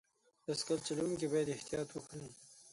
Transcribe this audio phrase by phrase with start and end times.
[0.43, 2.25] بایسکل چلوونکي باید احتیاط وکړي.